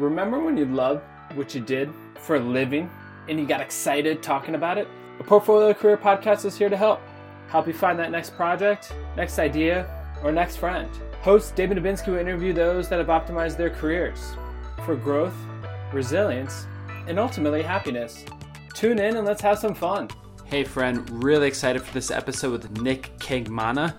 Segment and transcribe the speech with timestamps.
[0.00, 1.02] Remember when you loved
[1.34, 2.88] what you did for a living
[3.28, 4.88] and you got excited talking about it?
[5.18, 7.02] The Portfolio Career Podcast is here to help.
[7.48, 9.86] Help you find that next project, next idea,
[10.24, 10.88] or next friend.
[11.20, 14.36] Host David Dubinsky will interview those that have optimized their careers
[14.86, 15.36] for growth,
[15.92, 16.66] resilience,
[17.06, 18.24] and ultimately happiness.
[18.72, 20.08] Tune in and let's have some fun.
[20.46, 23.94] Hey, friend, really excited for this episode with Nick Kengmana.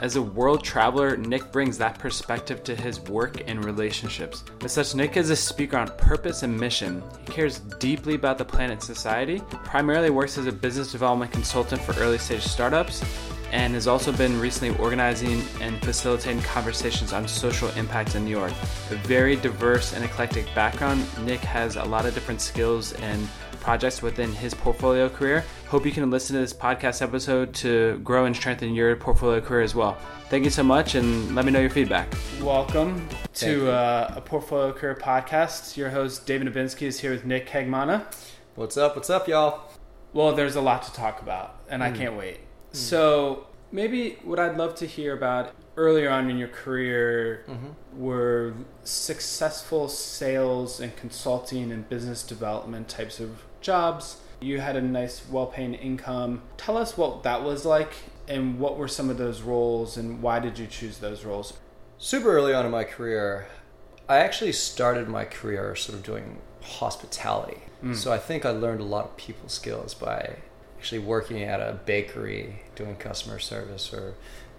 [0.00, 4.42] As a world traveler, Nick brings that perspective to his work and relationships.
[4.64, 7.00] As such, Nick is a speaker on purpose and mission.
[7.20, 11.94] He cares deeply about the planet society, primarily works as a business development consultant for
[12.00, 13.04] early stage startups,
[13.52, 18.52] and has also been recently organizing and facilitating conversations on social impact in New York.
[18.90, 23.28] A very diverse and eclectic background, Nick has a lot of different skills and
[23.64, 25.42] projects within his portfolio career.
[25.68, 29.62] Hope you can listen to this podcast episode to grow and strengthen your portfolio career
[29.62, 29.96] as well.
[30.28, 32.12] Thank you so much, and let me know your feedback.
[32.42, 35.78] Welcome to uh, a portfolio career podcast.
[35.78, 38.04] Your host David Dubinsky is here with Nick Kengmana.
[38.54, 38.96] What's up?
[38.96, 39.70] What's up, y'all?
[40.12, 41.96] Well, there's a lot to talk about, and I hmm.
[41.96, 42.36] can't wait.
[42.36, 42.76] Hmm.
[42.76, 48.00] So, maybe what I'd love to hear about earlier on in your career mm-hmm.
[48.00, 54.18] were successful sales and consulting and business development types of jobs.
[54.40, 56.42] You had a nice, well paying income.
[56.56, 57.92] Tell us what that was like
[58.28, 61.54] and what were some of those roles and why did you choose those roles?
[61.98, 63.48] Super early on in my career,
[64.08, 67.62] I actually started my career sort of doing hospitality.
[67.82, 67.96] Mm.
[67.96, 70.36] So I think I learned a lot of people skills by
[70.78, 74.14] actually working at a bakery, doing customer service, or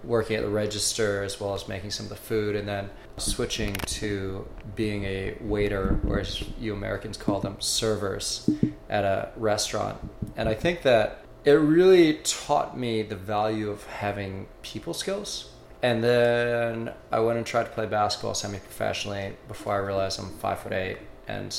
[0.06, 3.74] working at the register as well as making some of the food, and then switching
[3.74, 8.48] to being a waiter, or as you Americans call them, servers,
[8.88, 9.98] at a restaurant.
[10.36, 15.50] And I think that it really taught me the value of having people skills.
[15.82, 20.60] And then I went and tried to play basketball semi-professionally before I realized I'm five
[20.60, 20.98] foot eight
[21.28, 21.56] and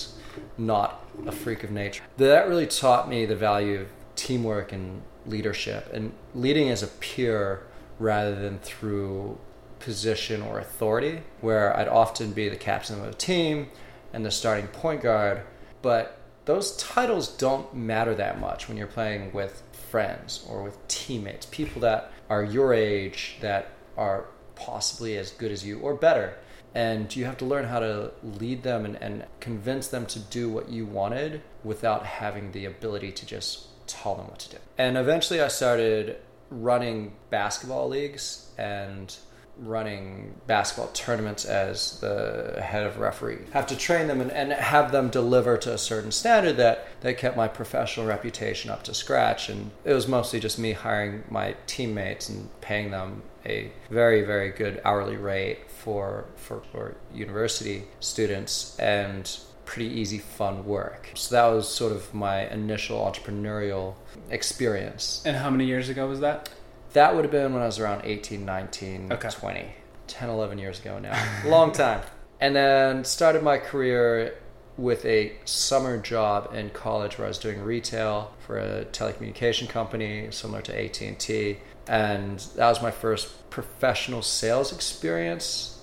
[0.57, 2.03] not a freak of nature.
[2.17, 7.63] That really taught me the value of teamwork and leadership and leading as a peer
[7.99, 9.37] rather than through
[9.79, 13.69] position or authority, where I'd often be the captain of a team
[14.13, 15.41] and the starting point guard.
[15.81, 21.45] But those titles don't matter that much when you're playing with friends or with teammates,
[21.47, 24.25] people that are your age that are
[24.55, 26.35] possibly as good as you or better.
[26.75, 30.49] And you have to learn how to lead them and, and convince them to do
[30.49, 34.57] what you wanted without having the ability to just tell them what to do.
[34.77, 36.17] And eventually I started
[36.49, 39.15] running basketball leagues and
[39.59, 43.39] running basketball tournaments as the head of referee.
[43.51, 47.17] Have to train them and, and have them deliver to a certain standard that, that
[47.17, 49.49] kept my professional reputation up to scratch.
[49.49, 54.51] And it was mostly just me hiring my teammates and paying them a very, very
[54.51, 61.09] good hourly rate for, for, for university students and pretty easy, fun work.
[61.13, 63.95] So that was sort of my initial entrepreneurial
[64.29, 65.21] experience.
[65.25, 66.49] And how many years ago was that?
[66.93, 69.29] That would have been when I was around 18, 19, Okay.
[69.29, 69.71] 20.
[70.07, 71.17] 10, 11 years ago now.
[71.45, 72.01] Long time.
[72.39, 74.35] And then started my career
[74.77, 80.27] with a summer job in college where I was doing retail for a telecommunication company
[80.31, 81.57] similar to AT&T.
[81.87, 85.81] And that was my first professional sales experience.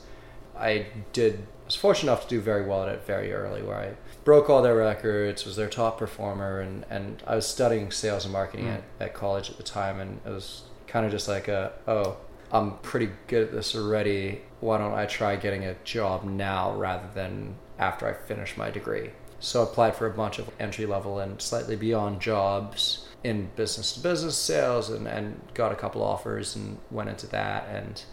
[0.57, 3.77] I did I was fortunate enough to do very well at it very early where
[3.77, 3.95] I
[4.25, 8.33] broke all their records, was their top performer and, and I was studying sales and
[8.33, 8.73] marketing hmm.
[8.73, 12.17] at, at college at the time and it was kind of just like a oh
[12.55, 14.43] I'm pretty good at this already.
[14.61, 19.11] Why don't I try getting a job now rather than after I finish my degree?
[19.41, 23.93] So I applied for a bunch of entry level and slightly beyond jobs in business
[23.95, 28.05] to business sales and, and got a couple offers and went into that and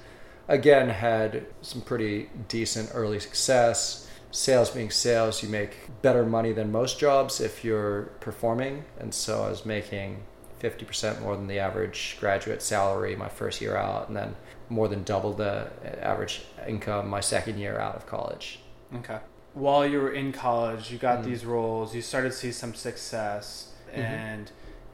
[0.48, 4.10] again had some pretty decent early success.
[4.31, 8.86] Sales being sales, you make better money than most jobs if you're performing.
[9.00, 10.24] And so I was making
[10.62, 14.36] 50% more than the average graduate salary my first year out, and then
[14.69, 15.68] more than double the
[16.02, 18.59] average income my second year out of college.
[18.96, 19.19] Okay.
[19.53, 23.68] While you were in college, you got these roles, you started to see some success
[23.94, 24.50] and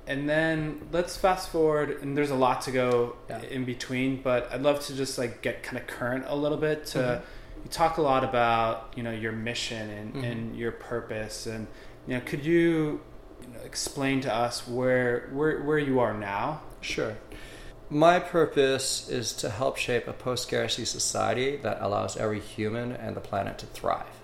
[0.07, 3.41] and then let's fast forward and there's a lot to go Yeah.
[3.41, 6.85] in between, but I'd love to just like get kind of current a little bit
[6.87, 7.21] to Mhm.
[7.67, 10.31] You talk a lot about, you know, your mission and, Mhm.
[10.31, 11.67] and your purpose and
[12.07, 13.01] you know, could you,
[13.41, 16.61] you know, explain to us where where where you are now?
[16.79, 17.17] Sure.
[17.89, 23.15] My purpose is to help shape a post scarcity society that allows every human and
[23.15, 24.15] the planet to thrive.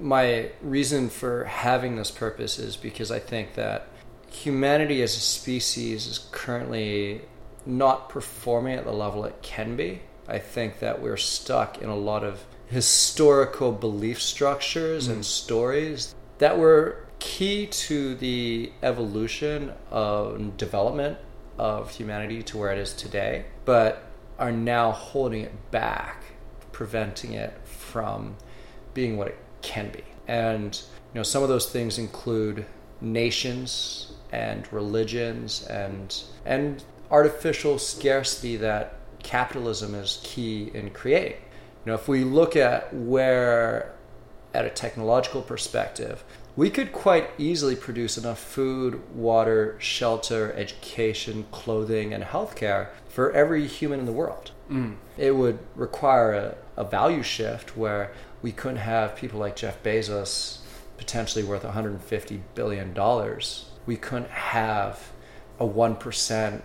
[0.00, 3.88] My reason for having this purpose is because I think that
[4.30, 7.22] humanity as a species is currently
[7.66, 10.02] not performing at the level it can be.
[10.28, 15.24] I think that we're stuck in a lot of historical belief structures and mm.
[15.24, 21.18] stories that were key to the evolution of development
[21.58, 24.04] of humanity to where it is today, but
[24.38, 26.24] are now holding it back,
[26.72, 28.34] preventing it from
[28.94, 30.02] being what it can be.
[30.26, 30.74] And
[31.12, 32.64] you know, some of those things include
[33.02, 41.36] nations and religions and and artificial scarcity that capitalism is key in creating.
[41.84, 43.94] You know, if we look at where
[44.54, 46.22] at a technological perspective,
[46.54, 53.66] we could quite easily produce enough food, water, shelter, education, clothing, and healthcare for every
[53.66, 54.52] human in the world.
[54.70, 54.96] Mm.
[55.16, 58.12] It would require a, a value shift where
[58.42, 60.58] we couldn't have people like Jeff Bezos
[60.98, 63.70] potentially worth 150 billion dollars.
[63.86, 65.10] We couldn't have
[65.58, 66.62] a 1%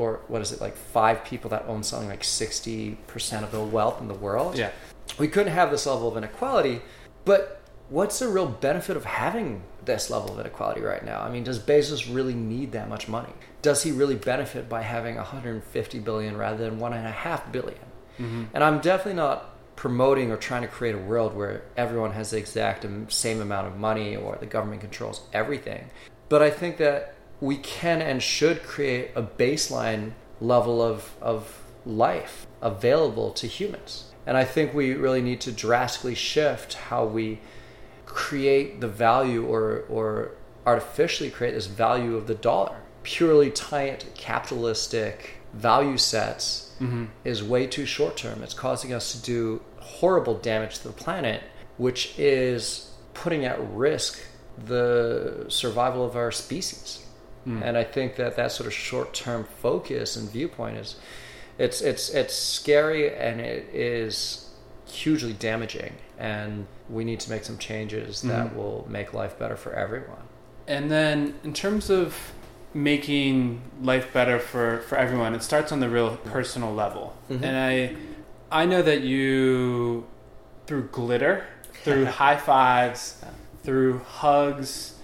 [0.00, 4.00] or what is it like 5 people that own something like 60% of the wealth
[4.00, 4.56] in the world.
[4.56, 4.70] Yeah.
[5.18, 6.80] We couldn't have this level of inequality,
[7.24, 7.60] but
[7.90, 11.20] what's the real benefit of having this level of inequality right now?
[11.20, 13.32] I mean, does Bezos really need that much money?
[13.62, 17.84] Does he really benefit by having 150 billion rather than one and a half billion?
[18.18, 18.44] Mm-hmm.
[18.54, 22.38] And I'm definitely not promoting or trying to create a world where everyone has the
[22.38, 25.90] exact same amount of money or the government controls everything.
[26.28, 32.46] But I think that we can and should create a baseline level of, of life
[32.60, 34.12] available to humans.
[34.26, 37.40] And I think we really need to drastically shift how we
[38.06, 40.32] create the value or, or
[40.66, 42.76] artificially create this value of the dollar.
[43.02, 47.04] Purely tight capitalistic value sets Mm-hmm.
[47.26, 48.42] is way too short term.
[48.42, 51.42] It's causing us to do horrible damage to the planet,
[51.76, 54.18] which is putting at risk
[54.64, 57.04] the survival of our species.
[57.46, 57.62] Mm.
[57.62, 60.96] And I think that that sort of short term focus and viewpoint is
[61.58, 64.48] it's it's it's scary and it is
[64.86, 68.56] hugely damaging and we need to make some changes that Mhm.
[68.56, 70.24] will make life better for everyone.
[70.66, 72.32] And then in terms of
[72.74, 77.14] making life better for, for everyone, it starts on the real personal level.
[77.30, 77.42] Mhm.
[77.42, 77.96] And I
[78.52, 80.06] I know that you
[80.66, 81.44] through glitter,
[81.84, 83.22] through high fives,
[83.62, 84.94] through hugs,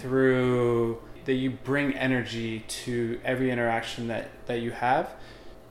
[0.00, 5.10] through that you bring energy to every interaction that, that you have.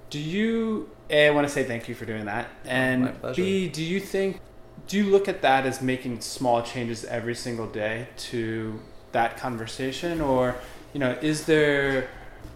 [0.09, 2.49] Do you A, I want to say thank you for doing that.
[2.65, 3.13] And.
[3.35, 4.39] B, do you think
[4.87, 8.79] do you look at that as making small changes every single day to
[9.13, 10.55] that conversation or
[10.93, 12.09] you know is there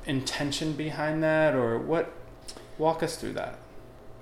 [0.06, 2.12] intention behind that or what
[2.78, 3.58] walk us through that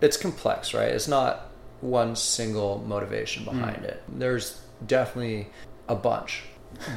[0.02, 0.90] it's complex, right?
[0.90, 1.50] It's not
[1.82, 3.86] one single motivation behind hmm.
[3.86, 4.04] it.
[4.08, 5.48] There's definitely
[5.88, 6.44] a bunch.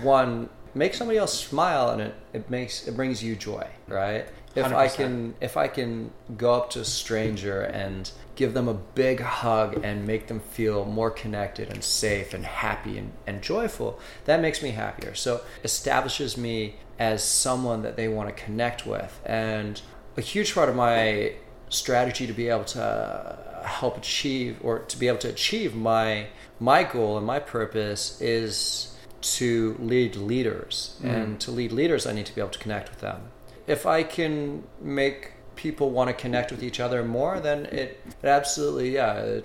[0.03, 4.27] One, make somebody else smile and it, it makes it brings you joy, right?
[4.55, 4.95] If I 100%.
[4.95, 9.85] can if I can go up to a stranger and give them a big hug
[9.85, 14.63] and make them feel more connected and safe and happy and, and joyful, that makes
[14.63, 15.15] me happier.
[15.15, 19.21] So establishes me as someone that they want to connect with.
[19.25, 19.81] And
[20.17, 21.35] a huge part of my
[21.69, 26.27] strategy to be able to help achieve or to be able to achieve my
[26.59, 31.15] my goal and my purpose is to lead leaders Mm.
[31.15, 33.23] and to lead leaders i need to be able to connect with them
[33.67, 38.27] if i can make people want to connect with each other more then it, it
[38.27, 39.41] absolutely yeah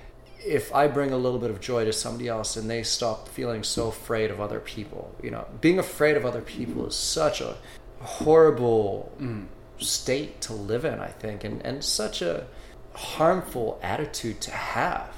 [0.45, 3.63] if i bring a little bit of joy to somebody else and they stop feeling
[3.63, 7.55] so afraid of other people you know being afraid of other people is such a
[8.05, 9.45] horrible mm.
[9.77, 12.45] state to live in, I think, and, and such a
[12.93, 15.09] harmful attitude to have.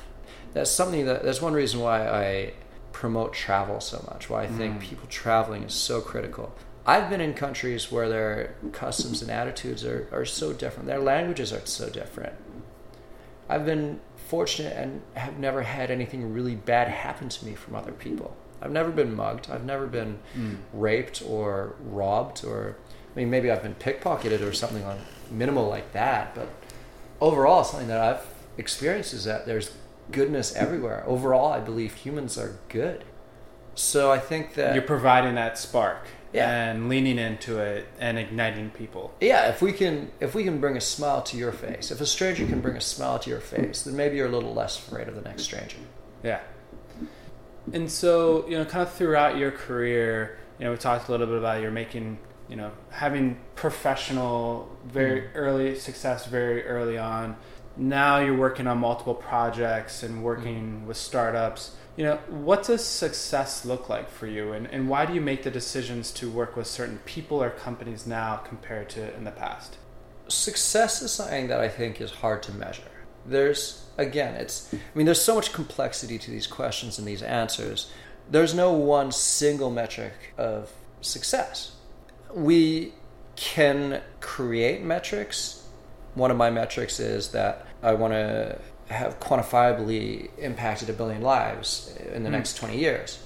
[0.53, 2.53] That's something that that's one reason why I
[2.97, 4.79] promote travel so much, why I think Mm.
[4.79, 6.51] people traveling is so critical.
[6.83, 10.87] I've been in countries where their customs and attitudes are, are so different.
[10.87, 12.33] Their languages are so different.
[13.47, 17.91] I've been fortunate and have never had anything really bad happen to me from other
[17.91, 18.35] people.
[18.63, 19.47] I've never been mugged.
[19.51, 20.57] I've never been Mm.
[20.73, 22.77] raped or robbed or
[23.15, 24.97] I mean maybe I've been pickpocketed or something on
[25.29, 26.47] minimal like that, but
[27.21, 28.25] overall something that I've
[28.57, 29.69] experienced is that there's
[30.11, 31.03] goodness everywhere.
[31.07, 33.03] Overall, I believe humans are good.
[33.75, 36.49] So I think that you're providing that spark Yeah.
[36.49, 40.77] and leaning into it and igniting people yeah, if we can if we can bring
[40.77, 43.83] a smile to your face, if a stranger can bring a smile to your face,
[43.83, 45.77] then maybe you're a little less afraid of the next stranger.
[46.23, 46.39] Yeah.
[47.73, 51.27] And so, you know, kind of throughout your career, you know, we talked a little
[51.27, 52.17] bit about you're making,
[52.49, 55.29] you know, having professional, very mm.
[55.35, 57.35] early success very early on.
[57.77, 60.87] Now you're working on multiple projects and working mm-hmm.
[60.87, 61.75] with startups.
[61.95, 64.53] You know, what does success look like for you?
[64.53, 68.05] And, and why do you make the decisions to work with certain people or companies
[68.05, 69.77] now compared to in the past?
[70.27, 72.83] success is something that I think is hard to measure.
[73.25, 77.91] there's again, it's I mean, there's so much complexity to these questions and these answers.
[78.29, 81.73] There's no one single metric of success.
[82.33, 82.93] We
[83.35, 85.67] can create metrics.
[86.13, 88.57] One of my metrics is that I want to
[88.89, 92.33] have quantifiably impacted a billion lives in the Mm.
[92.33, 93.19] next 20 years.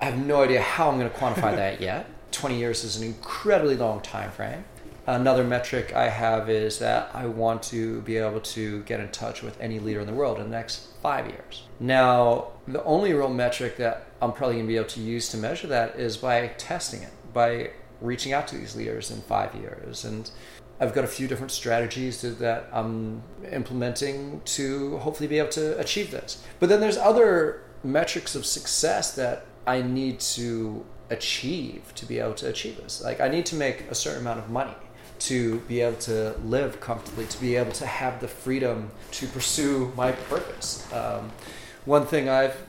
[0.00, 2.06] I have no idea how I'm going to quantify that yet.
[2.32, 4.64] 20 years is an incredibly long time frame.
[5.08, 9.40] Another metric I have is that I want to be able to get in touch
[9.42, 11.62] with any leader in the world in the next five years.
[11.78, 15.36] Now, the only real metric that I'm probably going to be able to use to
[15.36, 20.04] measure that is by testing it, by reaching out to these leaders in five years.
[20.04, 20.30] And
[20.80, 26.10] I've got a few different strategies that I'm implementing to hopefully be able to achieve
[26.10, 26.42] this.
[26.60, 32.34] But then there's other metrics of success that I need to achieve to be able
[32.34, 33.02] to achieve this.
[33.02, 34.74] Like I need to make a certain amount of money
[35.18, 39.92] to be able to live comfortably, to be able to have the freedom to pursue
[39.96, 40.86] my purpose.
[40.92, 41.30] Um,
[41.84, 42.66] one thing I've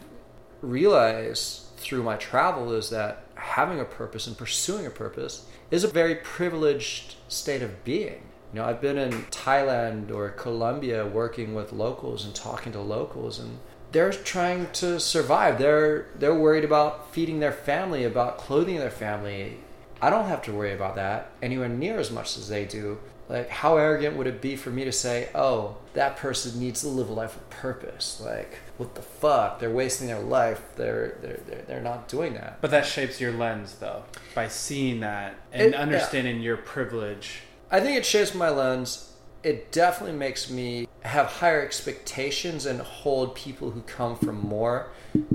[0.61, 5.87] realized through my travel is that having a purpose and pursuing a purpose is a
[5.87, 8.21] very privileged state of being.
[8.53, 13.39] You know, I've been in Thailand or Colombia working with locals and talking to locals
[13.39, 13.59] and
[13.91, 15.57] they're trying to survive.
[15.57, 19.57] They're they're worried about feeding their family, about clothing their family.
[20.01, 22.99] I don't have to worry about that anywhere near as much as they do.
[23.29, 26.87] Like how arrogant would it be for me to say, "Oh, that person needs to
[26.87, 29.59] live a life of purpose." Like, what the fuck?
[29.59, 30.61] They're wasting their life.
[30.75, 32.59] They're they're they're, they're not doing that.
[32.61, 34.03] But that shapes your lens, though,
[34.35, 35.81] by seeing that and It- yeah.
[35.81, 37.41] understanding your privilege.
[37.71, 39.13] I think it shapes my lens.
[39.43, 44.87] It definitely makes me have higher expectations and hold people who come from more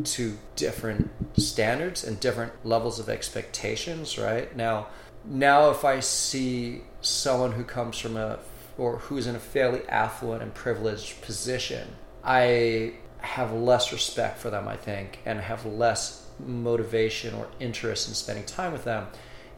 [0.05, 4.55] to different standards and different levels of expectations, right?
[4.57, 4.89] Now,
[5.25, 8.39] now if I see someone who comes from a
[8.79, 11.89] or who's in a fairly affluent and privileged position,
[12.25, 18.15] I have less respect for them, I think, and have less motivation or interest in
[18.15, 19.07] spending time with them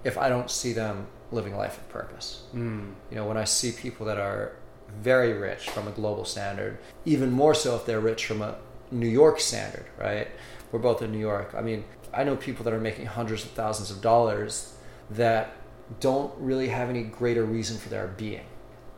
[0.05, 2.45] if I don't see them living a life of purpose.
[2.55, 2.93] Mm.
[3.11, 4.53] You know, when I see people that are
[5.01, 8.57] very rich from a global standard, even more so if they're rich from a
[8.91, 10.29] New York standard, right?
[10.71, 11.55] We're both in New York.
[11.57, 14.75] I mean, I know people that are making hundreds of thousands of dollars
[15.11, 15.57] that
[16.01, 18.47] don't really have any greater reason for their being.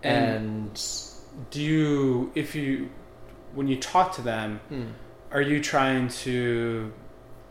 [0.03, 0.81] And,
[1.51, 2.91] Do you, if you,
[3.57, 4.85] when you talk to them, Hmm.
[5.33, 6.93] are you trying to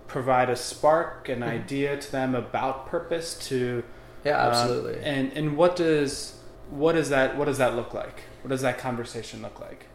[0.07, 1.47] provide a spark, an Mhm.
[1.49, 3.33] idea to them about purpose?
[3.49, 3.83] To
[4.23, 5.01] yeah, um, absolutely.
[5.03, 8.21] and and what does what does that what does that look like?
[8.41, 9.87] What does that conversation look like?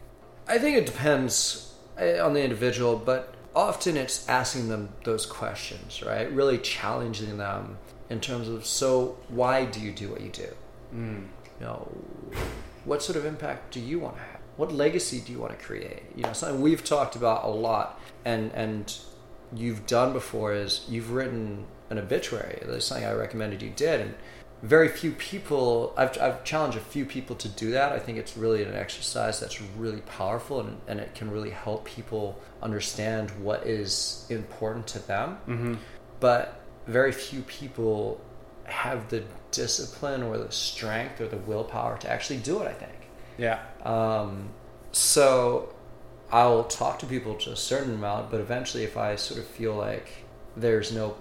[0.47, 6.01] I think it depends eh, on the individual, but often it's asking them those questions,
[6.03, 6.31] right?
[6.31, 7.77] Really challenging them
[8.09, 10.47] in terms of so why do you do what you do?
[10.95, 11.27] Mm.
[11.59, 11.87] You know,
[12.85, 14.30] what sort of impact do you want to have?
[14.61, 16.03] What legacy do you want to create?
[16.15, 18.95] You know, something we've talked about a lot and and
[19.55, 22.61] you've done before is you've written an obituary.
[22.67, 24.13] That's something I recommended you did and
[24.61, 28.37] very few people I've, I've challenged a few people to do that i think it's
[28.37, 33.65] really an exercise that's really powerful and, and it can really help people understand what
[33.65, 35.75] is important to them hmm
[36.19, 38.21] but very few people
[38.65, 43.00] have the discipline or the strength or the willpower to actually do it i think
[43.41, 43.59] Yeah.
[43.83, 44.49] um,
[44.91, 45.73] so
[46.31, 49.73] I'll talk to people to a certain amount, but eventually, if I sort of feel
[49.75, 50.07] like
[50.55, 51.15] there's no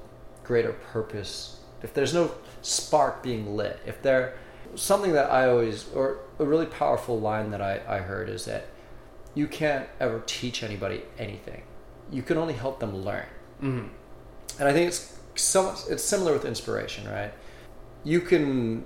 [0.44, 4.34] greater purpose, if there's no spark being lit, if there
[4.74, 8.66] something that I always or a really powerful line that I, I heard is that
[9.34, 11.62] you can't ever teach anybody anything.
[12.10, 13.26] You can only help them learn.
[13.60, 13.86] hmm
[14.58, 17.32] And I think it's somewhat it's similar with inspiration, right?
[18.04, 18.84] You can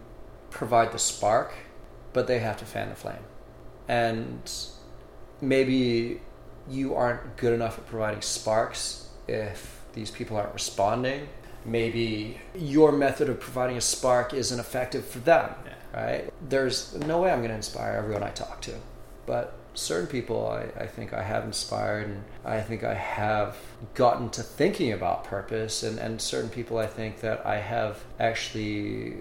[0.51, 1.53] provide the spark,
[2.15, 3.25] but they have to fan the flame.
[3.87, 4.51] And
[5.43, 6.23] maybe
[6.71, 11.29] you aren't good enough at providing sparks if these people aren't responding.
[11.67, 16.01] Maybe your method of providing a spark isn't effective for them, Yeah.
[16.05, 16.33] right?
[16.49, 18.73] There's no way I'm going to inspire everyone I talk to.
[19.27, 23.57] But certain people I, I think I have inspired and I think I have
[23.95, 29.17] gotten to thinking about purpose and, and certain people I think that I have actually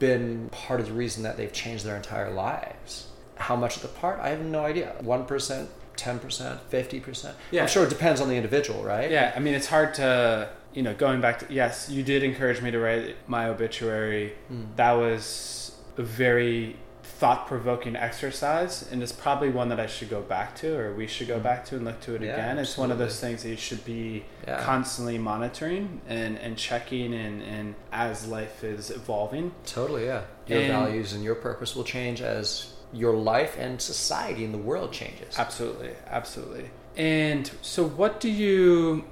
[0.00, 3.06] been part of the reason that they've changed their entire lives.
[3.36, 4.18] How much of the part?
[4.18, 4.96] I have no idea.
[5.02, 5.66] 1%,
[5.96, 7.32] 10%, 50%.
[7.52, 7.62] Yeah.
[7.62, 9.10] I'm sure it depends on the individual, right?
[9.10, 12.60] Yeah, I mean, it's hard to, you know, going back to, yes, you did encourage
[12.60, 14.34] me to write my obituary.
[14.52, 14.74] Mm.
[14.76, 16.76] That was a very
[17.20, 21.06] thought provoking exercise, and it's probably one that I should go back to, or we
[21.06, 21.42] should go mm-hmm.
[21.42, 22.58] back to and look to it Yeah, again.
[22.58, 24.62] It's one of those things that you should be Yeah.
[24.64, 29.52] constantly monitoring and, and checking, and, and as life is evolving.
[29.66, 30.22] Totally, yeah.
[30.46, 34.64] Your And- values and your purpose will change as your life and society and the
[34.70, 35.38] world changes.
[35.38, 36.70] Absolutely, absolutely.
[36.96, 39.04] And so, what do you,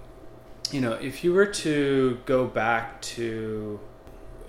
[0.73, 3.79] you know, if you were to go back to,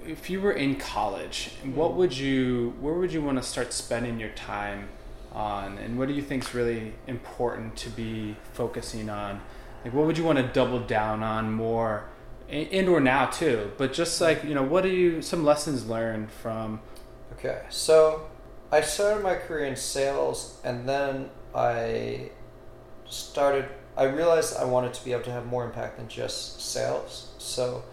[0.10, 4.20] if you were in college, what would you, where would you want to start spending
[4.20, 4.90] your time
[5.32, 9.40] on, and what do you think is really important to be focusing on?
[9.86, 12.06] Like, what would you want to double down on more,
[12.50, 13.72] and or now too?
[13.78, 16.82] But just like you know, what are you some lessons learned from?
[17.34, 18.28] Okay, so
[18.72, 22.32] I started my career in sales, and then I
[23.08, 23.70] started.
[23.96, 27.34] I realized I wanted to be able to have more impact than just sales.
[27.38, 27.84] So,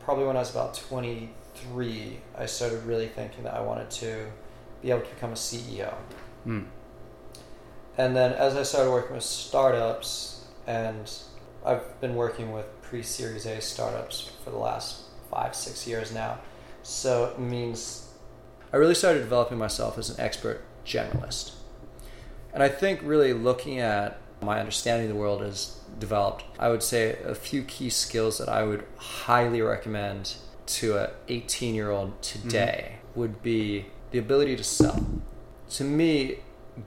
[0.00, 1.30] probably when I was about twenty
[1.62, 4.26] three, I started really thinking that I wanted to
[4.80, 5.94] be able to become a CEO.
[6.46, 6.66] Mm.
[7.98, 11.10] And then as I started working with startups, and
[11.64, 16.38] I've been working with pre Series A startups for the last five, six years now.
[16.82, 18.08] So it means
[18.72, 21.52] I really started developing myself as an expert generalist.
[22.52, 26.82] And I think really looking at my understanding of the world has developed, I would
[26.82, 32.20] say a few key skills that I would highly recommend to a 18 year old
[32.22, 33.20] today mm-hmm.
[33.20, 35.04] would be the ability to sell.
[35.70, 36.36] To me,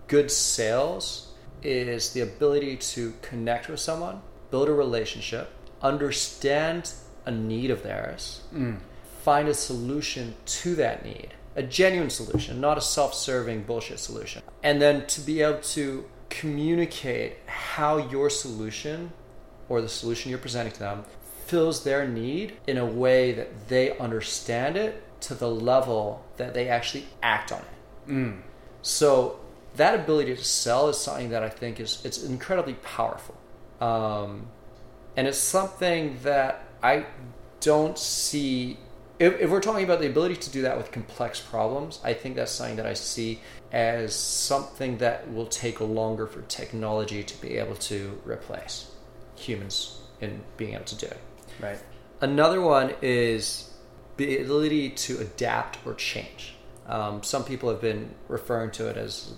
[0.07, 5.49] good sales is the ability to connect with someone, build a relationship,
[5.81, 6.93] understand
[7.25, 8.77] a need of theirs, mm.
[9.23, 14.43] find a solution to that need, a genuine solution, not a self serving bullshit solution.
[14.63, 19.11] And then to be able to communicate how your solution
[19.69, 21.05] or the solution you're presenting to them
[21.45, 26.67] fills their need in a way that they understand it to the level that they
[26.67, 28.09] actually act on it.
[28.09, 28.41] Mm.
[28.81, 29.39] So
[29.75, 33.35] that ability to sell is something that I think is it's incredibly powerful,
[33.81, 34.47] um,
[35.17, 37.05] and it's something that I
[37.61, 38.77] don't see.
[39.17, 42.35] If, if we're talking about the ability to do that with complex problems, I think
[42.35, 43.39] that's something that I see
[43.71, 48.91] as something that will take longer for technology to be able to replace
[49.35, 51.17] humans in being able to do it.
[51.59, 51.79] Right.
[52.21, 53.73] Another one is
[54.17, 56.55] the ability to adapt or change.
[56.87, 59.33] Um, some people have been referring to it as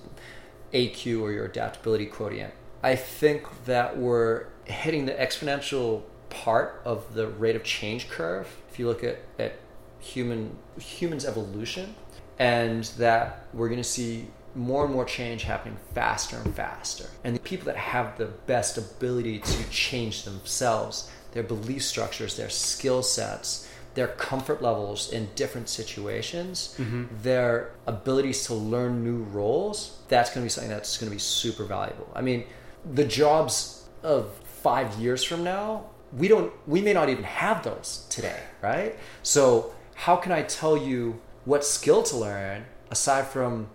[0.73, 2.53] AQ or your adaptability quotient.
[2.84, 8.47] I think that we're hitting the exponential part of the rate of change curve.
[8.69, 9.53] If you look at, at
[9.99, 11.95] human humans evolution,
[12.39, 17.10] and that we're going to see more and more change happening faster and faster.
[17.23, 22.49] And the people that have the best ability to change themselves, their belief structures, their
[22.49, 27.05] skill sets, their comfort levels in different situations, mm-hmm.
[27.23, 31.19] their abilities to learn new roles, that's going to be something that's going to be
[31.19, 32.07] super valuable.
[32.15, 32.45] I mean,
[32.93, 38.05] the jobs of five years from now, we don't, we may not even have those
[38.09, 38.95] today, right?
[39.23, 43.67] So, how can I tell you what skill to learn aside from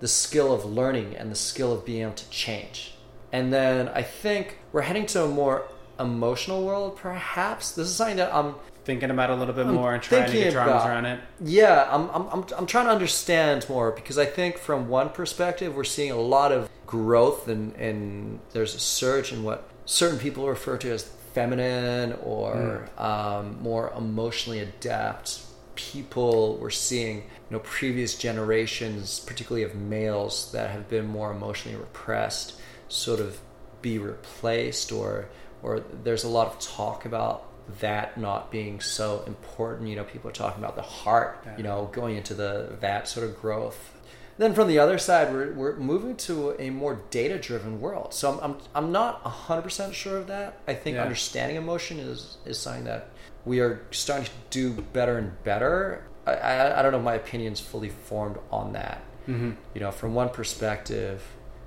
[0.00, 2.94] the skill of learning and the skill of being able to change?
[3.32, 5.68] And then I think we're heading to a more
[5.98, 7.72] emotional world, perhaps.
[7.72, 10.52] This is something that I'm thinking about a little bit more and trying to get
[10.52, 11.20] your arms around it.
[11.40, 15.76] Yeah, I'm, I'm, I'm, I'm trying to understand more because I think from one perspective,
[15.76, 20.48] we're seeing a lot of growth and, and there's a surge in what certain people
[20.48, 21.02] refer to as
[21.34, 23.00] feminine or mm.
[23.00, 25.42] um, more emotionally adept
[25.74, 26.56] people.
[26.56, 32.58] We're seeing you know previous generations, particularly of males that have been more emotionally repressed,
[32.88, 33.38] sort of
[33.82, 35.28] be replaced or
[35.62, 37.44] or there's a lot of talk about
[37.80, 39.88] that not being so important.
[39.88, 43.26] You know, people are talking about the heart, you know, going into the that sort
[43.26, 43.94] of growth.
[44.38, 48.14] Then from the other side, we're, we're moving to a more data driven world.
[48.14, 50.60] So I'm, I'm, I'm not 100% sure of that.
[50.68, 51.02] I think yeah.
[51.02, 53.10] understanding emotion is, is something that
[53.44, 56.04] we are starting to do better and better.
[56.24, 59.02] I, I, I don't know, my opinion's fully formed on that.
[59.26, 59.52] Mm-hmm.
[59.74, 61.20] You know, from one perspective,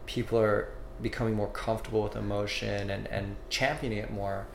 [0.05, 0.69] people are
[1.01, 4.47] becoming more comfortable with emotion and, and championing it more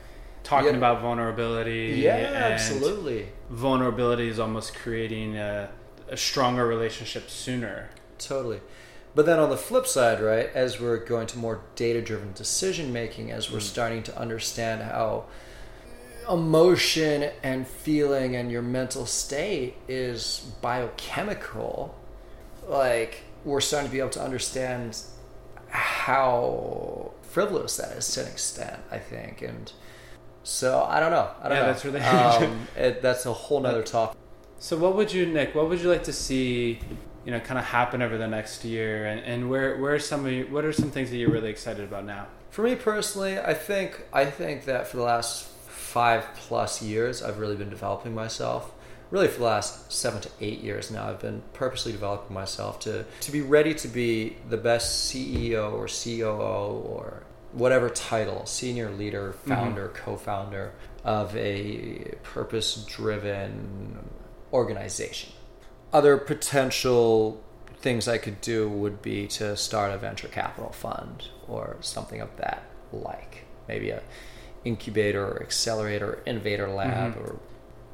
[0.47, 0.77] talking yeah.
[0.77, 1.99] about vulnerability.
[2.01, 3.27] Yeah, absolutely.
[3.49, 5.69] Vulnerability is almost creating a,
[6.07, 7.89] a stronger relationship sooner.
[8.17, 8.61] Totally.
[9.13, 12.93] But then on the flip side, right, as we're going to more data driven decision
[12.93, 13.63] making, as we're mm.
[13.63, 15.25] starting to understand how
[16.29, 21.95] emotion and feeling and your mental state is biochemical,
[22.67, 25.01] like we're starting to be able to understand
[25.69, 29.41] how frivolous that is to an extent, I think.
[29.41, 29.71] And
[30.43, 31.29] so I don't know.
[31.41, 31.67] I don't yeah, know.
[31.67, 34.17] that's really um, it, that's a whole nother topic.
[34.59, 35.53] So what would you, Nick?
[35.53, 36.79] What would you like to see?
[37.25, 40.25] You know, kind of happen over the next year, and, and where where are some
[40.25, 42.27] of you, what are some things that you're really excited about now?
[42.49, 47.39] For me personally, I think I think that for the last five plus years, I've
[47.39, 48.71] really been developing myself.
[49.09, 53.05] Really for the last seven to eight years now, I've been purposely developing myself to,
[53.21, 59.33] to be ready to be the best CEO or COO or whatever title, senior leader,
[59.33, 60.03] founder, mm-hmm.
[60.03, 64.09] co founder of a purpose driven
[64.51, 65.31] organization.
[65.93, 67.41] Other potential
[67.79, 72.35] things I could do would be to start a venture capital fund or something of
[72.37, 73.45] that like.
[73.67, 74.01] Maybe a
[74.65, 77.23] incubator or accelerator or innovator lab mm-hmm.
[77.23, 77.39] or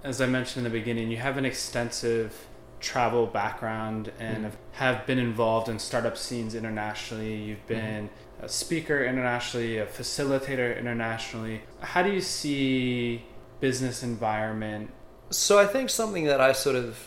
[0.04, 2.48] as I mentioned in the beginning, you have an extensive
[2.80, 4.56] travel background and mm-hmm.
[4.74, 7.36] have been involved in startup scenes internationally.
[7.36, 7.68] You've mm-hmm.
[7.68, 8.46] been mm-hmm.
[8.46, 11.62] a speaker internationally, a facilitator internationally.
[11.80, 13.24] How do you see
[13.62, 14.92] business environment?
[15.30, 17.00] So I think something that I sort of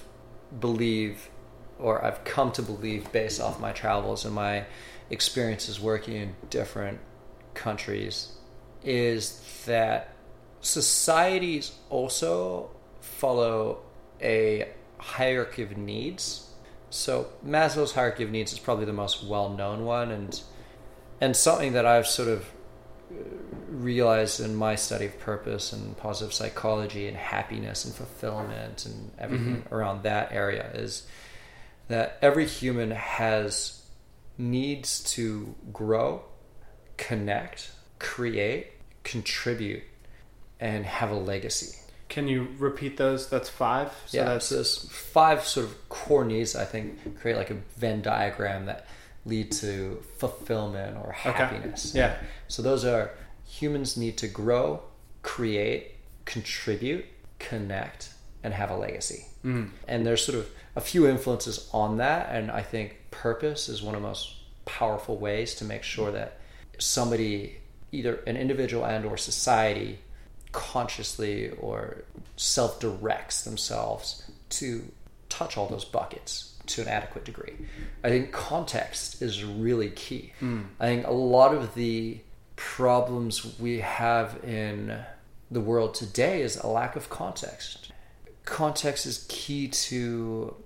[0.59, 1.29] believe
[1.79, 4.65] or I've come to believe based off my travels and my
[5.11, 6.99] experiences working in different
[7.53, 8.33] countries
[8.83, 10.15] is that
[10.61, 12.71] societies also
[13.17, 13.79] follow
[14.21, 16.51] a hierarchy of needs.
[16.91, 20.41] So Maslow's hierarchy of needs is probably the most well-known one, and
[21.21, 22.47] and something that I've sort of
[23.11, 23.15] uh,
[23.69, 29.57] realized in my study of purpose and positive psychology and happiness and fulfillment and everything
[29.63, 29.75] mm-hmm.
[29.75, 31.07] around that area is
[31.89, 33.83] that every human has
[34.39, 36.23] needs to grow,
[36.97, 38.73] connect, create,
[39.05, 39.83] contribute,
[40.61, 41.79] and have a legacy.
[42.17, 43.29] Can you repeat those?
[43.29, 43.93] That's five.
[44.07, 46.57] So yeah, that's this five sort of core needs.
[46.57, 48.87] I think create like a Venn diagram that
[49.27, 51.91] lead to fulfillment or happiness.
[51.91, 51.99] Okay.
[51.99, 52.17] Yeah.
[52.49, 53.11] So those are
[53.47, 54.83] humans need to grow,
[55.21, 57.05] create, contribute,
[57.39, 59.27] connect, and have a legacy.
[59.45, 59.73] Mm.
[59.87, 63.95] And there's sort of a few influences on that, and I think purpose is one
[63.95, 66.41] of the most powerful ways to make sure that
[66.79, 67.59] somebody,
[67.93, 69.99] either an individual and or society,
[70.57, 72.03] consciously or
[72.37, 74.83] self directs themselves to
[75.29, 77.53] touch all those buckets to an adequate degree.
[78.03, 80.33] I think context is really key.
[80.41, 80.65] Mm.
[80.81, 82.19] I think a lot of the
[82.57, 84.99] problems we have in
[85.51, 87.93] the world today is a lack of context.
[88.47, 90.57] Context is key to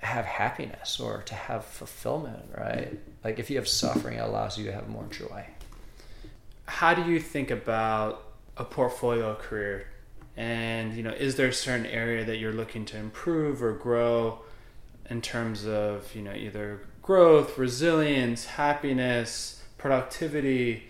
[0.00, 2.98] have happiness or to have fulfillment, right?
[3.24, 5.46] Like if you have suffering, it allows you to have more joy.
[6.66, 8.27] How do you think about
[8.58, 9.86] a portfolio career?
[10.36, 14.40] And you know is there a certain area that you're looking to improve or grow
[15.10, 20.84] in terms of you know either growth resilience happiness productivity?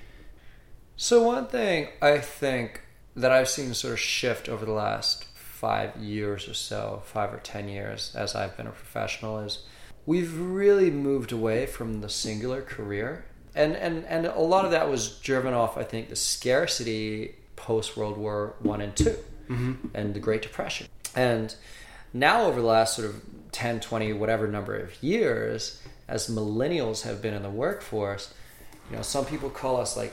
[0.96, 2.83] So one thing i think
[3.14, 7.38] that i've seen sort of shift over the last five years or so five or
[7.38, 9.64] ten years as i've been a professional is
[10.09, 13.26] we've really moved away from the singular career.
[13.54, 17.97] And and and a lot of that was driven off i think the scarcity post
[17.97, 19.05] World War One and 2
[19.49, 19.88] mm-hmm.
[19.94, 20.87] and the Great Depression.
[21.14, 21.55] And
[22.14, 23.21] now, over the last sort of
[23.53, 28.33] 10, 20, whatever number of years, as millennials have been in the workforce,
[28.90, 30.12] you know, some people call us like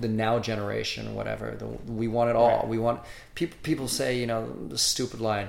[0.00, 1.56] the now generation or whatever.
[1.56, 2.58] The, we want it all.
[2.58, 2.68] Right.
[2.68, 3.00] We want
[3.34, 3.56] people.
[3.62, 5.48] People say, you know, the stupid line,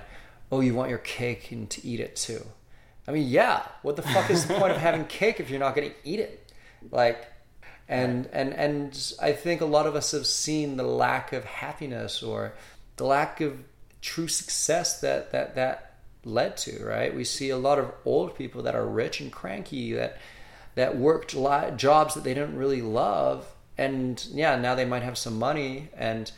[0.51, 2.45] "Oh, you want your cake and to eat it too."
[3.07, 3.63] I mean, yeah.
[3.81, 6.19] What the fuck is the point of having cake if you're not going to eat
[6.19, 6.51] it?
[6.91, 7.27] Like,
[7.91, 12.23] and and and I think a lot of us have seen the lack of happiness
[12.23, 12.53] or
[12.95, 13.57] the lack of
[14.01, 17.13] true success that that that led to right?
[17.13, 20.17] We see a lot of old people that are rich and cranky that
[20.75, 21.35] that worked
[21.75, 23.45] jobs that they didn't really love.
[23.77, 26.31] And yeah now they might have some money and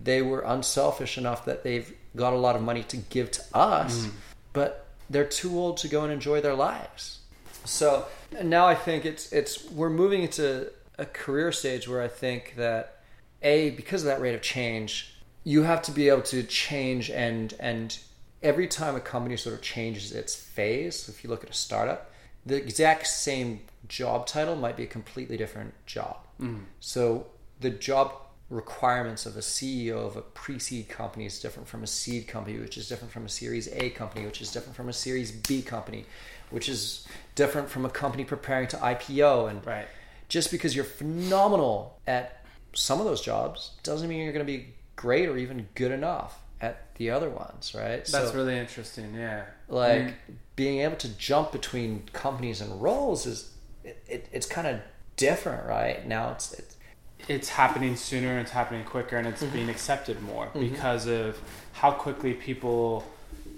[0.00, 4.06] they were unselfish enough that they've got a lot of money to give to us
[4.06, 4.10] mm.
[4.52, 7.18] but they're too old to go and enjoy their lives.
[7.64, 8.06] So
[8.42, 10.70] now i think it's it's we're moving into
[11.00, 12.98] a career stage where I think that
[13.42, 17.54] a because of that rate of change, you have to be able to change and
[17.58, 17.98] and
[18.42, 22.12] every time a company sort of changes its phase, if you look at a startup,
[22.44, 26.18] the exact same job title might be a completely different job.
[26.40, 26.64] Mm.
[26.80, 27.26] So
[27.60, 28.12] the job
[28.50, 32.76] requirements of a CEO of a pre-seed company is different from a seed company, which
[32.76, 36.04] is different from a Series A company, which is different from a Series B company,
[36.50, 39.50] which is different from a company preparing to IPO.
[39.50, 39.86] And right
[40.30, 44.68] just because you're phenomenal at some of those jobs doesn't mean you're going to be
[44.96, 48.04] great or even good enough at the other ones, right?
[48.06, 49.14] That's so, really interesting.
[49.14, 50.14] Yeah, like mm.
[50.56, 53.52] being able to jump between companies and roles is
[53.84, 54.80] it, it, it's kind of
[55.16, 56.06] different, right?
[56.06, 56.76] Now it's, it's
[57.28, 59.52] it's happening sooner, it's happening quicker, and it's mm-hmm.
[59.52, 60.60] being accepted more mm-hmm.
[60.60, 61.40] because of
[61.72, 63.04] how quickly people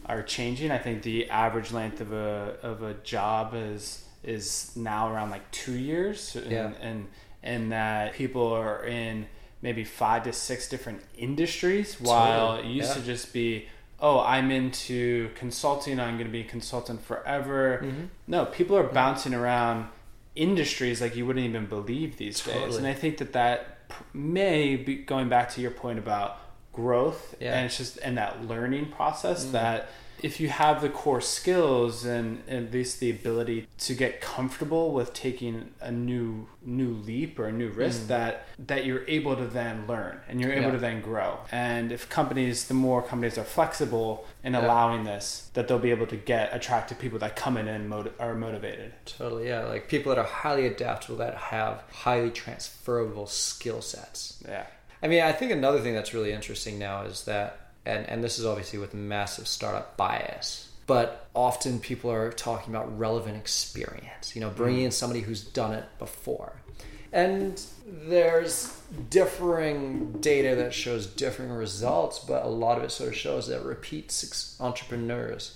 [0.07, 0.71] are changing.
[0.71, 5.51] I think the average length of a of a job is is now around like
[5.51, 6.73] two years, and, yeah.
[6.81, 7.09] and
[7.43, 9.27] and that people are in
[9.61, 12.95] maybe five to six different industries, while it used yeah.
[12.95, 13.69] to just be
[14.01, 17.83] oh, I'm into consulting, I'm going to be a consultant forever.
[17.85, 18.05] Mm-hmm.
[18.27, 19.87] No, people are bouncing around
[20.35, 22.77] industries like you wouldn't even believe these days.
[22.77, 23.79] And I think that that
[24.13, 26.39] may be going back to your point about
[26.73, 27.55] growth Yeah.
[27.55, 29.53] and it's just and that learning process Mm.
[29.53, 29.91] that
[30.23, 35.13] if you have the core skills and at least the ability to get comfortable with
[35.13, 39.85] taking a new new leap or a new risk that that you're able to then
[39.89, 40.67] learn and you're able Mm.
[40.67, 40.71] Yeah.
[40.73, 44.65] to then grow and if companies the more companies are flexible in Yeah.
[44.65, 48.35] allowing this that they'll be able to get attractive people that come in and are
[48.35, 49.65] motivated Totally, yeah.
[49.65, 54.43] Like people that are highly adaptable, that have highly transferable skill sets.
[54.49, 54.67] yeah
[55.05, 58.39] I mean, I think another thing that's really interesting now is that, and, and this
[58.39, 64.41] is obviously with massive startup bias, but often people are talking about relevant experience, you
[64.41, 64.87] know, bringing mm.
[64.87, 66.55] in somebody who's done it before.
[67.13, 73.17] And there's differing data that shows differing results, but a lot of it sort of
[73.17, 74.25] shows that repeat
[74.61, 75.55] entrepreneurs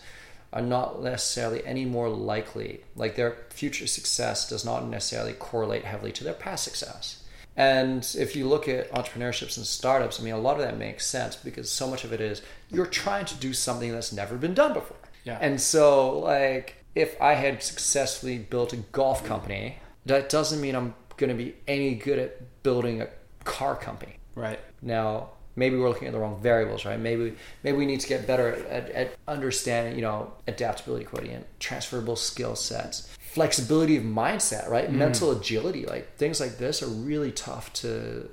[0.53, 6.13] are not necessarily any more likely, like their future success does not necessarily correlate heavily
[6.13, 7.23] to their past success.
[7.57, 11.07] And if you look at entrepreneurships and startups, I mean, a lot of that makes
[11.07, 14.55] sense because so much of it is you're trying to do something that's never been
[14.55, 14.99] done before.
[15.25, 15.39] Yeah.
[15.41, 20.95] And so, like, if I had successfully built a golf company, that doesn't mean I'm
[21.17, 23.09] going to be any good at building a
[23.45, 24.19] car company.
[24.35, 27.01] right Now, maybe we're looking at the wrong variables, right?
[27.01, 32.17] Maybe maybe we need to get better at, at understanding, you know, adaptability quotient, transferable
[32.17, 34.91] skill sets, flexibility of mindset, right?
[34.91, 38.27] Mental agility, like things like this are really tough to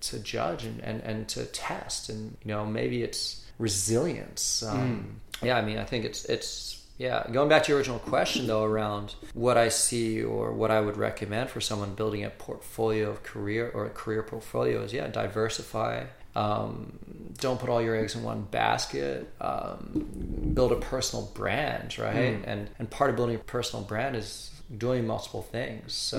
[0.00, 2.08] to judge and, and, and to test.
[2.08, 4.62] And you know, maybe it's resilience.
[4.62, 7.26] Um, Yeah, I mean, I think it's it's yeah.
[7.32, 10.96] Going back to your original question though, around what I see or what I would
[10.96, 16.04] recommend for someone building a portfolio of career or a career portfolio is yeah, diversify.
[16.34, 16.98] Um,
[17.38, 19.32] don't put all your eggs in one basket.
[19.40, 22.14] Um, build a personal brand, right?
[22.46, 25.92] And and part of building a personal brand is doing multiple things.
[25.92, 26.18] So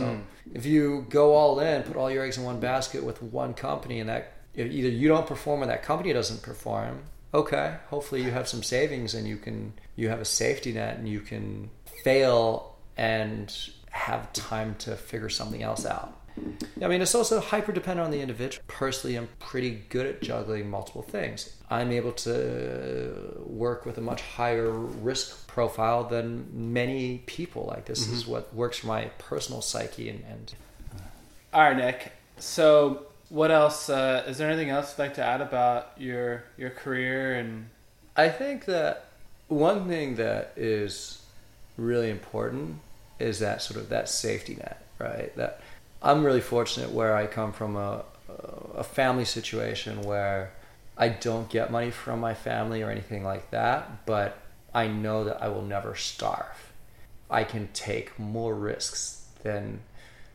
[0.54, 4.00] if you go all in, put all your eggs in one basket with one company,
[4.00, 7.78] and that either you don't perform or that company doesn't perform, okay.
[7.88, 11.20] Hopefully you have some savings and you can you have a safety net and you
[11.20, 11.70] can
[12.04, 13.54] fail and
[13.90, 16.20] have time to figure something else out.
[16.82, 18.64] I mean, it's also hyper dependent on the individual.
[18.68, 21.56] Personally, I'm pretty good at juggling multiple things.
[21.70, 27.66] I'm able to work with a much higher risk profile than many people.
[27.66, 30.10] Like, this is what works for my personal psyche.
[30.10, 30.54] And, and
[31.54, 35.40] all right nick so what else uh, is there anything else you'd like to add
[35.40, 37.70] about your your career and
[38.18, 39.06] I think that
[39.48, 41.22] one thing that is
[41.78, 42.80] really important
[43.20, 45.36] is that sort of that safety net, right?
[45.36, 45.62] That
[46.06, 48.06] I'm really fortunate where I come from a
[48.76, 50.52] a family situation where
[50.98, 54.38] I don't get money from my family or anything like that, but
[54.74, 56.74] I know that I will never starve.
[57.30, 59.80] I can take more risks than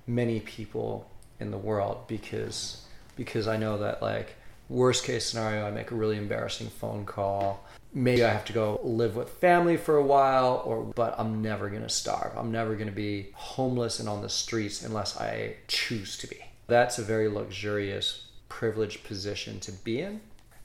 [0.06, 2.85] many people in the world because
[3.16, 4.35] because I know that like
[4.68, 8.81] worst case scenario I make a really embarrassing phone call maybe I have to go
[8.83, 12.37] live with family for a while or but I'm never going to starve.
[12.37, 16.38] I'm never going to be homeless and on the streets unless I choose to be.
[16.66, 20.20] That's a very luxurious privileged position to be in.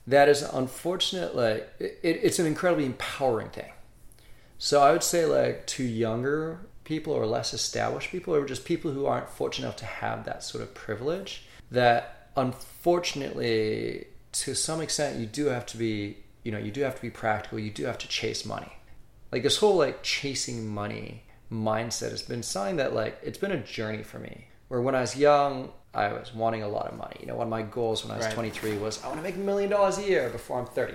[0.06, 3.72] That is unfortunate like it, it's an incredibly empowering thing.
[4.58, 8.92] So I would say like to younger people or less established people or just people
[8.92, 15.18] who aren't fortunate enough to have that sort of privilege that unfortunately to some extent
[15.18, 17.84] you do have to be you know you do have to be practical you do
[17.84, 18.72] have to chase money.
[19.32, 23.62] Like this whole like chasing money mindset has been something that like it's been a
[23.62, 27.16] journey for me where when i was young i was wanting a lot of money.
[27.20, 28.34] You know one of my goals when i was Right.
[28.34, 30.94] 23 was i want to make a million dollars a year before i'm 30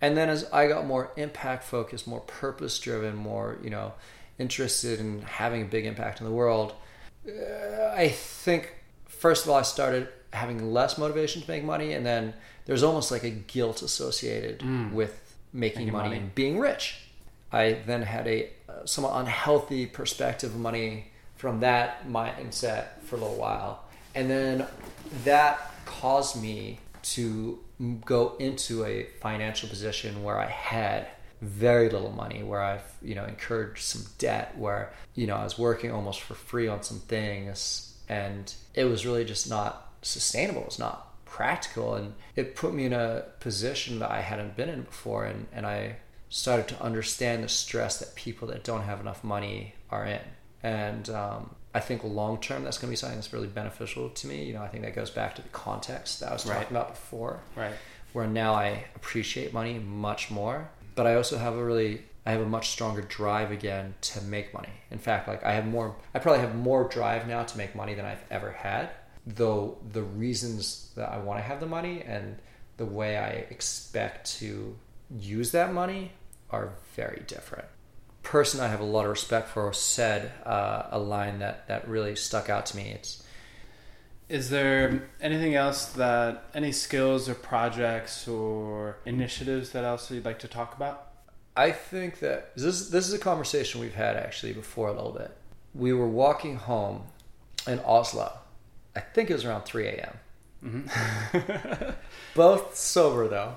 [0.00, 3.94] and then as i got more impact focused more purpose driven more you know
[4.38, 6.72] interested in having a big impact in the world
[7.28, 8.74] uh, i think
[9.06, 12.34] first of all i started having less motivation to make money and then
[12.66, 16.20] there's almost like a guilt associated with making, Making money, money.
[16.20, 16.96] and being rich.
[17.52, 23.18] I then had a uh, somewhat unhealthy perspective of money from that mindset for a
[23.20, 23.84] little while.
[24.14, 24.66] And then
[25.24, 27.58] that caused me to
[28.04, 31.06] go into a financial position where i had
[31.42, 35.58] very little money where i've you know incurred some debt where you know i was
[35.58, 40.78] working almost for free on some things and it was really just not sustainable it's
[40.78, 45.24] not practical and it put me in a position that i hadn't been in before
[45.24, 45.96] and, and i
[46.28, 50.20] started to understand the stress that people that don't have enough money are in
[50.62, 54.26] and um, i think long term that's going to be something that's really beneficial to
[54.26, 56.56] me you know i think that goes back to the context that i was Right.
[56.60, 57.74] talking about before right
[58.12, 60.70] where now I appreciate money much more.
[60.94, 64.54] but I also have a really I have a much stronger drive again to make
[64.54, 64.68] money.
[64.92, 67.92] In fact, like I have more I probably have more drive now to make money
[67.94, 68.90] than I've ever had.
[69.26, 72.36] Though the reasons that I want to have the money and
[72.76, 74.76] the way I expect to
[75.18, 76.12] use that money
[76.50, 77.66] are very different.
[78.22, 82.16] Person I have a lot of respect for said uh, a line that that really
[82.16, 82.90] stuck out to me.
[82.90, 83.22] It's
[84.28, 90.38] is there anything else that any skills or projects or initiatives that else you'd like
[90.40, 91.08] to talk about?
[91.56, 95.36] I think that this this is a conversation we've had actually before a little bit.
[95.74, 97.04] We were walking home
[97.66, 98.32] in Oslo.
[98.96, 100.16] I think it was around 3 a.m.
[100.64, 101.90] Mm-hmm.
[102.34, 103.56] Both sober though.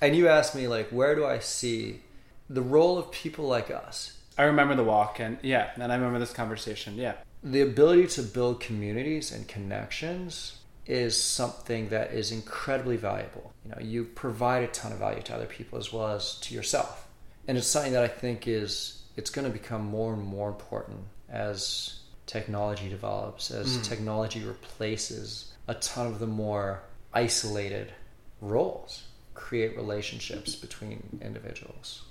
[0.00, 2.00] And you asked me like, where do I see
[2.48, 4.18] the role of people like us?
[4.36, 6.94] I remember the walk, and yeah, and I remember this conversation.
[6.94, 13.52] Yeah, the ability to build communities and connections is something that is incredibly valuable.
[13.64, 16.54] You know, you provide a ton of value to other people as well as to
[16.54, 17.06] yourself.
[17.46, 21.00] And it's something that I think is it's going to become more and more important
[21.28, 23.82] as technology develops, as mm.
[23.82, 27.92] technology replaces a ton of the more isolated
[28.40, 29.02] roles,
[29.34, 32.02] create relationships between individuals.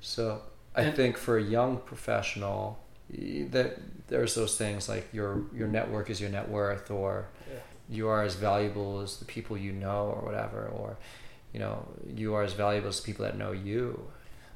[0.00, 0.42] So,
[0.74, 3.78] I and, think for a young professional, that
[4.08, 7.58] there's those things like your your network is your net worth or yeah.
[7.88, 10.98] you are as valuable as the people you know or whatever or
[11.54, 13.98] you know you are as valuable as the people that know you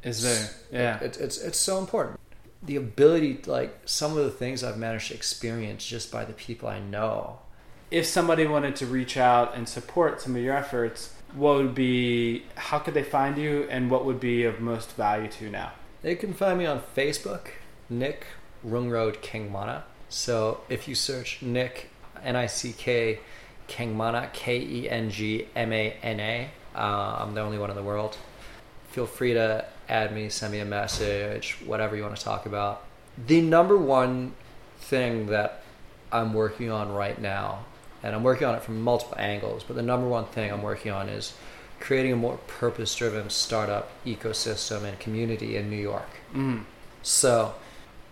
[0.02, 2.20] is there yeah it, it, it's it's so important
[2.62, 6.68] the ability like some of the things i've managed to experience just by the people
[6.68, 7.38] i know
[7.90, 12.44] if somebody wanted to reach out and support some of your efforts what would be
[12.56, 15.72] how could they find you and what would be of most value to you now
[16.02, 17.48] they can find me on facebook
[17.90, 18.26] nick
[18.66, 19.82] Rungrode Kengmana.
[20.08, 21.90] So if you search Nick,
[22.22, 23.20] N I C K,
[23.68, 27.76] Kengmana, K E N G M A N A, uh, I'm the only one in
[27.76, 28.16] the world.
[28.92, 32.84] Feel free to add me, send me a message, whatever you want to talk about.
[33.26, 34.34] The number one
[34.80, 35.62] thing that
[36.12, 37.64] I'm working on right now,
[38.02, 40.92] and I'm working on it from multiple angles, but the number one thing I'm working
[40.92, 41.32] on is
[41.80, 46.08] creating a more purpose driven startup ecosystem and community in New York.
[46.34, 46.64] Mm.
[47.02, 47.54] So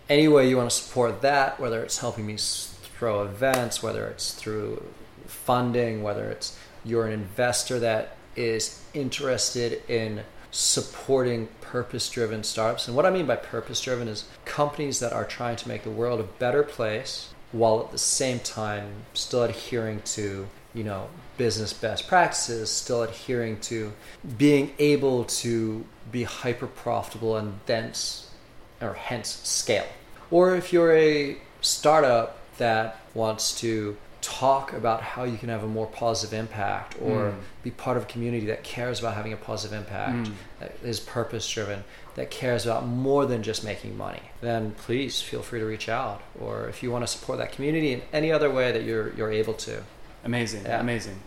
[0.09, 4.33] any way you want to support that, whether it's helping me throw events, whether it's
[4.33, 4.83] through
[5.27, 12.87] funding, whether it's you're an investor that is interested in supporting purpose driven startups.
[12.87, 15.89] And what I mean by purpose driven is companies that are trying to make the
[15.89, 21.73] world a better place while at the same time still adhering to, you know, business
[21.73, 23.93] best practices, still adhering to
[24.37, 28.29] being able to be hyper profitable and thence
[28.81, 29.87] or hence scale.
[30.29, 35.67] Or if you're a startup that wants to talk about how you can have a
[35.67, 37.35] more positive impact or mm.
[37.63, 40.33] be part of a community that cares about having a positive impact, mm.
[40.59, 41.83] that is purpose driven,
[42.15, 46.21] that cares about more than just making money, then please feel free to reach out.
[46.39, 49.31] Or if you want to support that community in any other way that you're you're
[49.31, 49.81] able to.
[50.23, 50.63] Amazing.
[50.63, 50.79] Yeah.
[50.79, 51.19] Amazing.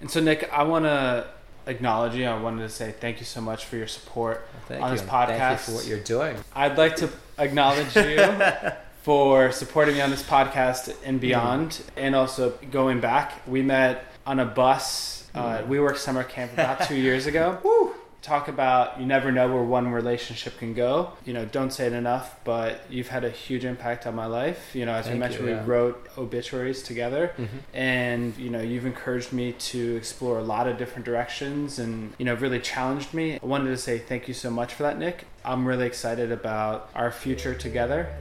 [0.00, 1.26] And so Nick, I wanna
[1.66, 2.26] acknowledge you.
[2.26, 4.98] I wanted to say thank you so much for your support well, on you.
[4.98, 5.38] this podcast.
[5.38, 6.36] Thank you for what you're doing.
[6.54, 8.16] I'd like to acknowledge you
[9.06, 11.82] for supporting me on this podcast and beyond, mm.
[11.96, 13.40] and also going back.
[13.46, 15.30] We met on a bus.
[15.32, 15.68] Uh, mm.
[15.68, 17.56] we worked summer camp about two years ago.
[17.62, 17.94] Woo!
[18.20, 21.12] talk about you never know where one relationship can go.
[21.24, 24.74] You know, don't say it enough, but you've had a huge impact on my life.
[24.74, 25.62] You know, as Thank we mentioned, you, yeah.
[25.62, 27.58] we wrote obituaries together, mm-hmm.
[27.74, 32.24] and you know, you've encouraged me to explore a lot of different directions, and you
[32.24, 33.38] know, really challenged me.
[33.40, 35.26] I wanted to say thank you so much for that, Nick.
[35.44, 38.12] I'm really excited about our future together